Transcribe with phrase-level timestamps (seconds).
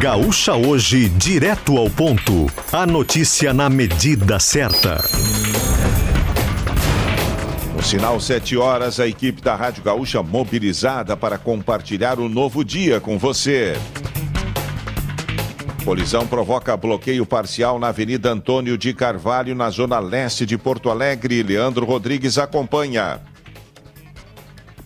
[0.00, 2.46] Gaúcha Hoje, direto ao ponto.
[2.70, 5.02] A notícia na medida certa.
[7.74, 13.00] No sinal 7 horas, a equipe da Rádio Gaúcha mobilizada para compartilhar o novo dia
[13.00, 13.74] com você.
[15.82, 21.42] Colisão provoca bloqueio parcial na Avenida Antônio de Carvalho, na zona leste de Porto Alegre.
[21.42, 23.20] Leandro Rodrigues acompanha.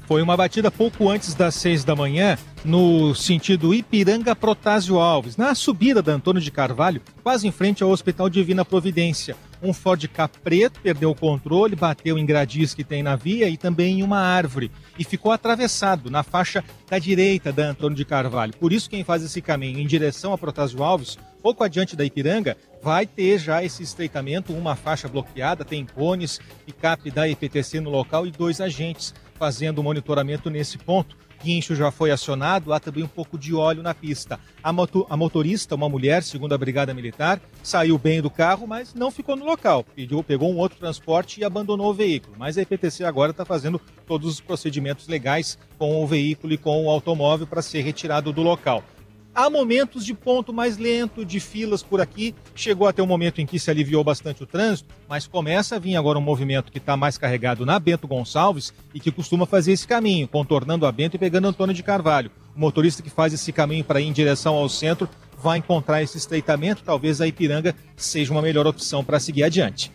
[0.06, 6.02] Foi uma batida pouco antes das seis da manhã, no sentido Ipiranga-Protásio Alves, na subida
[6.02, 9.36] da Antônio de Carvalho, quase em frente ao Hospital Divina Providência.
[9.62, 13.56] Um Ford K preto perdeu o controle, bateu em gradis que tem na via e
[13.56, 18.54] também em uma árvore e ficou atravessado na faixa da direita da Antônio de Carvalho.
[18.58, 22.56] Por isso, quem faz esse caminho em direção a Protásio Alves, pouco adiante da Ipiranga,
[22.82, 28.26] vai ter já esse estreitamento, uma faixa bloqueada, tem cones, picape da IPTC no local
[28.26, 31.16] e dois agentes fazendo monitoramento nesse ponto.
[31.42, 34.38] Guincho já foi acionado, há também um pouco de óleo na pista.
[34.62, 38.94] A, moto, a, motorista, uma mulher, segundo a Brigada Militar, saiu bem do carro, mas
[38.94, 39.84] não ficou no local.
[39.94, 42.36] Pediu, pegou um outro transporte e abandonou o veículo.
[42.38, 46.84] Mas a IPTC agora está fazendo todos os procedimentos legais com o veículo e com
[46.84, 48.84] o automóvel para ser retirado do local.
[49.32, 52.34] Há momentos de ponto mais lento, de filas por aqui.
[52.54, 55.94] Chegou até um momento em que se aliviou bastante o trânsito, mas começa a vir
[55.94, 59.86] agora um movimento que está mais carregado na Bento Gonçalves e que costuma fazer esse
[59.86, 62.30] caminho, contornando a Bento e pegando Antônio de Carvalho.
[62.56, 65.08] O motorista que faz esse caminho para ir em direção ao centro
[65.40, 66.82] vai encontrar esse estreitamento.
[66.84, 69.92] Talvez a Ipiranga seja uma melhor opção para seguir adiante.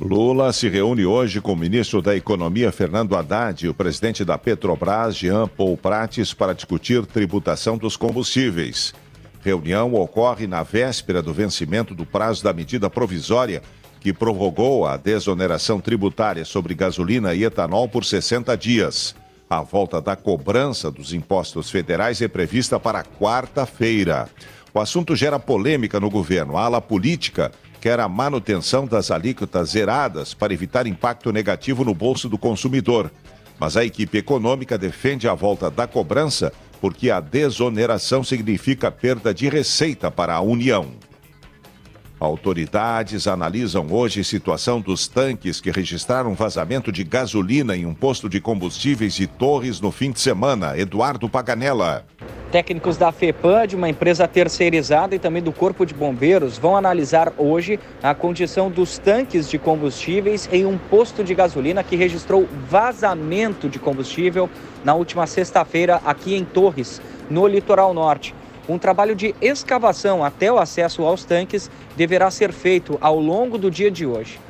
[0.00, 4.38] Lula se reúne hoje com o ministro da Economia, Fernando Haddad, e o presidente da
[4.38, 8.94] Petrobras, Jean Paul Prates, para discutir tributação dos combustíveis.
[9.42, 13.60] Reunião ocorre na véspera do vencimento do prazo da medida provisória
[14.00, 19.14] que prorrogou a desoneração tributária sobre gasolina e etanol por 60 dias.
[19.50, 24.30] A volta da cobrança dos impostos federais é prevista para quarta-feira.
[24.72, 26.56] O assunto gera polêmica no governo.
[26.56, 32.28] A ala política quer a manutenção das alíquotas zeradas para evitar impacto negativo no bolso
[32.28, 33.10] do consumidor.
[33.58, 39.48] Mas a equipe econômica defende a volta da cobrança porque a desoneração significa perda de
[39.48, 40.90] receita para a União.
[42.18, 48.28] Autoridades analisam hoje a situação dos tanques que registraram vazamento de gasolina em um posto
[48.28, 50.76] de combustíveis de Torres no fim de semana.
[50.76, 52.04] Eduardo Paganella.
[52.50, 57.32] Técnicos da FEPAM, de uma empresa terceirizada, e também do Corpo de Bombeiros vão analisar
[57.38, 63.68] hoje a condição dos tanques de combustíveis em um posto de gasolina que registrou vazamento
[63.68, 64.50] de combustível
[64.84, 67.00] na última sexta-feira aqui em Torres,
[67.30, 68.34] no litoral norte.
[68.68, 73.70] Um trabalho de escavação até o acesso aos tanques deverá ser feito ao longo do
[73.70, 74.40] dia de hoje.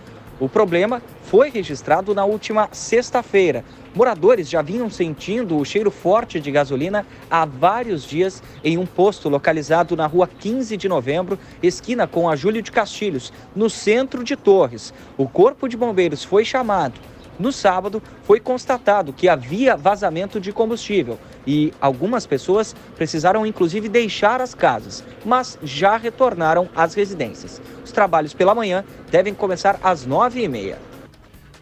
[0.41, 3.64] O problema foi registrado na última sexta-feira.
[3.94, 9.28] Moradores já vinham sentindo o cheiro forte de gasolina há vários dias em um posto
[9.28, 14.34] localizado na rua 15 de novembro, esquina com a Júlio de Castilhos, no centro de
[14.34, 14.92] Torres.
[15.16, 16.98] O Corpo de Bombeiros foi chamado
[17.38, 24.40] no sábado, foi constatado que havia vazamento de combustível e algumas pessoas precisaram inclusive deixar
[24.42, 27.62] as casas, mas já retornaram às residências.
[27.84, 30.89] Os trabalhos pela manhã devem começar às nove e meia.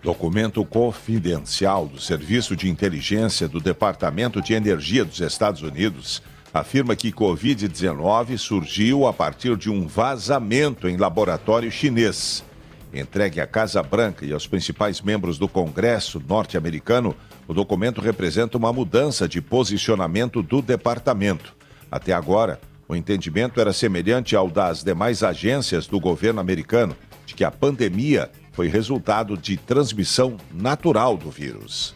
[0.03, 6.23] Documento confidencial do Serviço de Inteligência do Departamento de Energia dos Estados Unidos
[6.55, 12.45] afirma que Covid-19 surgiu a partir de um vazamento em laboratório chinês
[12.93, 17.15] entregue à Casa Branca e aos principais membros do Congresso norte-americano,
[17.47, 21.55] o documento representa uma mudança de posicionamento do departamento.
[21.91, 27.45] Até agora, o entendimento era semelhante ao das demais agências do governo americano, de que
[27.45, 31.95] a pandemia foi resultado de transmissão natural do vírus.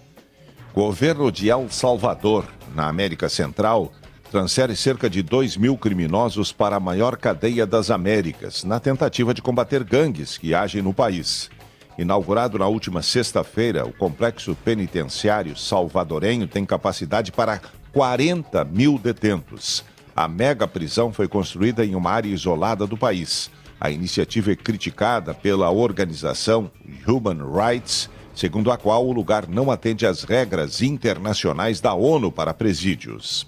[0.74, 3.92] Governo de El Salvador, na América Central,
[4.30, 9.42] transfere cerca de 2 mil criminosos para a maior cadeia das Américas, na tentativa de
[9.42, 11.50] combater gangues que agem no país.
[11.98, 17.60] Inaugurado na última sexta-feira, o complexo penitenciário salvadorenho tem capacidade para
[17.92, 19.84] 40 mil detentos.
[20.14, 23.50] A mega prisão foi construída em uma área isolada do país.
[23.80, 26.70] A iniciativa é criticada pela organização
[27.06, 32.52] Human Rights, segundo a qual o lugar não atende às regras internacionais da ONU para
[32.52, 33.46] presídios.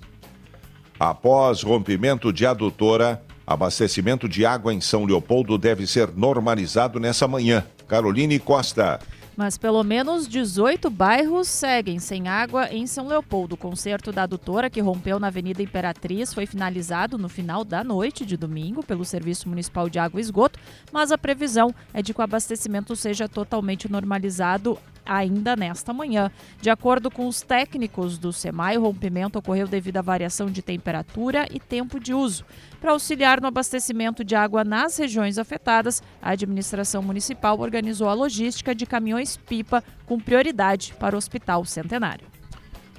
[0.98, 7.64] Após rompimento de adutora, abastecimento de água em São Leopoldo deve ser normalizado nessa manhã.
[7.88, 9.00] Caroline Costa.
[9.36, 13.54] Mas pelo menos 18 bairros seguem sem água em São Leopoldo.
[13.54, 18.26] O concerto da adutora que rompeu na Avenida Imperatriz foi finalizado no final da noite
[18.26, 20.58] de domingo pelo Serviço Municipal de Água e Esgoto,
[20.92, 24.78] mas a previsão é de que o abastecimento seja totalmente normalizado
[25.10, 26.30] ainda nesta manhã.
[26.62, 31.48] De acordo com os técnicos do SEMAI, o rompimento ocorreu devido à variação de temperatura
[31.50, 32.44] e tempo de uso.
[32.80, 38.72] Para auxiliar no abastecimento de água nas regiões afetadas, a administração municipal organizou a logística
[38.72, 42.28] de caminhões-pipa com prioridade para o Hospital Centenário.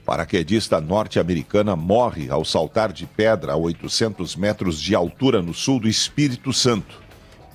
[0.05, 5.87] Paraquedista norte-americana morre ao saltar de pedra a 800 metros de altura no sul do
[5.87, 7.00] Espírito Santo.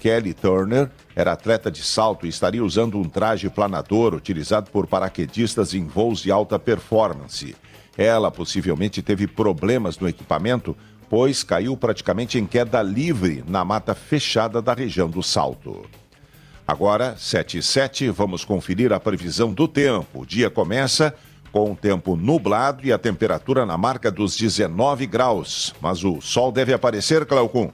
[0.07, 5.75] Kelly Turner era atleta de salto e estaria usando um traje planador utilizado por paraquedistas
[5.75, 7.57] em voos de alta performance.
[7.99, 10.77] Ela possivelmente teve problemas no equipamento,
[11.11, 15.85] pois caiu praticamente em queda livre na mata fechada da região do salto.
[16.69, 20.21] Agora, 7 e 7, vamos conferir a previsão do tempo.
[20.21, 21.13] O dia começa
[21.51, 25.75] com o tempo nublado e a temperatura na marca dos 19 graus.
[25.81, 27.73] Mas o sol deve aparecer, Cleocum.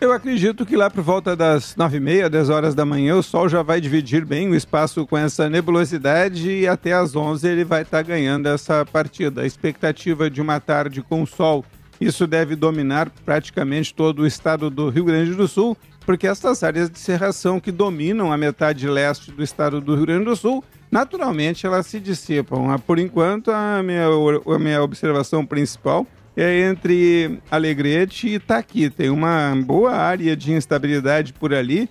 [0.00, 3.62] Eu acredito que lá por volta das 9h30, 10 horas da manhã, o Sol já
[3.62, 7.98] vai dividir bem o espaço com essa nebulosidade e até às 11 ele vai estar
[7.98, 9.42] tá ganhando essa partida.
[9.42, 11.64] A expectativa de uma tarde com Sol,
[12.00, 16.90] isso deve dominar praticamente todo o estado do Rio Grande do Sul, porque estas áreas
[16.90, 21.66] de serração que dominam a metade leste do estado do Rio Grande do Sul, naturalmente
[21.66, 22.78] elas se dissipam.
[22.80, 26.06] Por enquanto, a minha, a minha observação principal
[26.36, 28.90] é entre Alegrete e Itaqui.
[28.90, 31.88] Tem uma boa área de instabilidade por ali,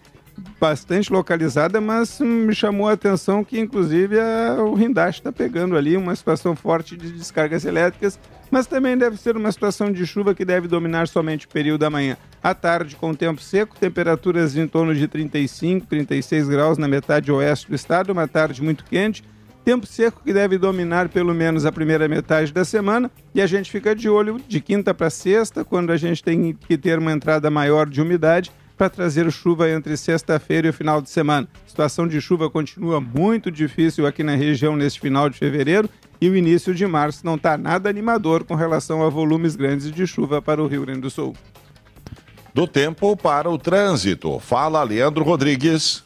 [0.60, 5.95] bastante localizada, mas me chamou a atenção que, inclusive, a, o Rindache está pegando ali
[5.95, 8.19] uma situação forte de descargas elétricas,
[8.50, 11.90] mas também deve ser uma situação de chuva que deve dominar somente o período da
[11.90, 12.18] manhã.
[12.42, 17.69] À tarde, com tempo seco, temperaturas em torno de 35, 36 graus na metade oeste
[17.69, 19.24] do estado, uma tarde muito quente
[19.63, 23.71] Tempo seco que deve dominar pelo menos a primeira metade da semana e a gente
[23.71, 27.50] fica de olho de quinta para sexta, quando a gente tem que ter uma entrada
[27.50, 31.48] maior de umidade para trazer chuva entre sexta-feira e o final de semana.
[31.65, 35.89] A situação de chuva continua muito difícil aqui na região neste final de fevereiro
[36.19, 40.06] e o início de março não está nada animador com relação a volumes grandes de
[40.06, 41.33] chuva para o Rio Grande do Sul.
[42.54, 44.40] Do tempo para o trânsito.
[44.40, 46.04] Fala, Leandro Rodrigues.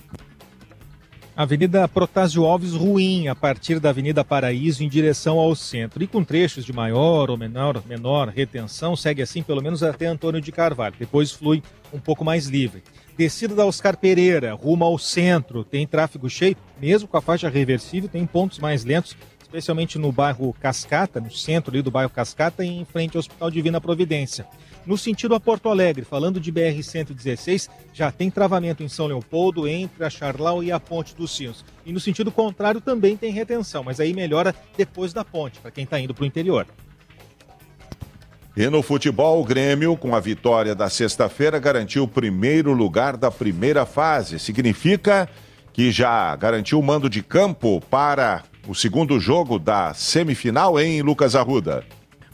[1.38, 6.04] Avenida Protásio Alves ruim, a partir da Avenida Paraíso em direção ao centro.
[6.04, 10.42] E com trechos de maior ou menor, menor retenção, segue assim pelo menos até Antônio
[10.42, 10.96] de Carvalho.
[10.98, 11.62] Depois flui
[11.94, 12.82] um pouco mais livre.
[13.16, 18.10] Descida da Oscar Pereira, rumo ao centro, tem tráfego cheio, mesmo com a faixa reversível,
[18.10, 22.68] tem pontos mais lentos, especialmente no bairro Cascata, no centro ali do bairro Cascata, e
[22.68, 24.48] em frente ao Hospital Divina Providência.
[24.88, 30.02] No sentido a Porto Alegre, falando de BR-116, já tem travamento em São Leopoldo entre
[30.06, 31.66] a Charlau e a Ponte dos Sinos.
[31.86, 35.84] E no sentido contrário também tem retenção, mas aí melhora depois da ponte, para quem
[35.84, 36.66] está indo para o interior.
[38.56, 43.30] E no futebol, o Grêmio, com a vitória da sexta-feira, garantiu o primeiro lugar da
[43.30, 44.40] primeira fase.
[44.40, 45.28] Significa
[45.74, 51.36] que já garantiu o mando de campo para o segundo jogo da semifinal em Lucas
[51.36, 51.84] Arruda.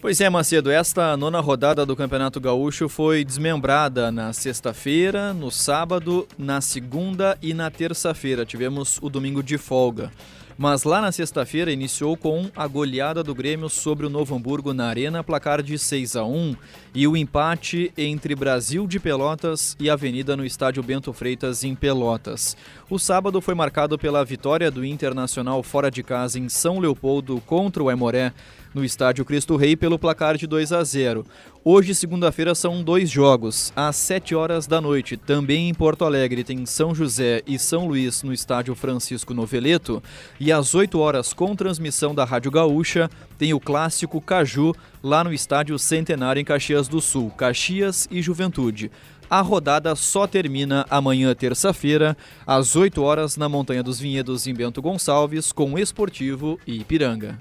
[0.03, 6.27] Pois é, Macedo, esta nona rodada do Campeonato Gaúcho foi desmembrada na sexta-feira, no sábado,
[6.38, 8.45] na segunda e na terça-feira.
[8.45, 10.12] Tivemos o domingo de folga.
[10.57, 14.88] Mas lá na sexta-feira iniciou com a goleada do Grêmio sobre o Novo Hamburgo na
[14.88, 16.55] Arena, placar de 6 a 1
[16.93, 22.55] e o empate entre Brasil de Pelotas e Avenida no estádio Bento Freitas em Pelotas.
[22.89, 27.81] O sábado foi marcado pela vitória do Internacional fora de casa em São Leopoldo contra
[27.81, 28.31] o Aimoré
[28.74, 31.25] no estádio Cristo Rei pelo placar de 2 a 0.
[31.65, 33.72] Hoje, segunda-feira, são dois jogos.
[33.74, 38.22] Às 7 horas da noite, também em Porto Alegre, tem São José e São Luís
[38.22, 40.03] no estádio Francisco Noveleto.
[40.45, 45.31] E às 8 horas, com transmissão da Rádio Gaúcha, tem o clássico Caju lá no
[45.31, 48.91] estádio Centenário em Caxias do Sul, Caxias e Juventude.
[49.29, 54.81] A rodada só termina amanhã, terça-feira, às 8 horas, na Montanha dos Vinhedos, em Bento
[54.81, 57.39] Gonçalves, com Esportivo e Ipiranga.